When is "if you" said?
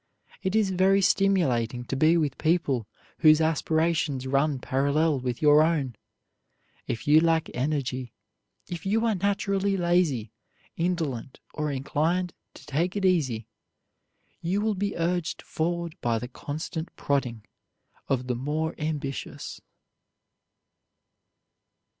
6.87-7.19, 8.67-9.05